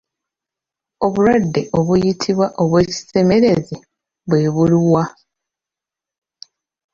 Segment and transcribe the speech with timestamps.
[1.05, 3.75] Obulwadde obuyitibwa obw'ekisemerezi
[4.29, 5.03] bwe buluwa?